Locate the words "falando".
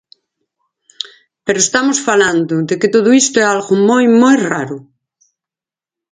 2.07-2.55